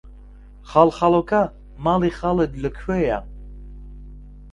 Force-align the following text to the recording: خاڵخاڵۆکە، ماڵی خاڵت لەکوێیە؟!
خاڵخاڵۆکە، 0.69 1.41
ماڵی 1.83 2.11
خاڵت 2.19 2.51
لەکوێیە؟! 2.63 3.19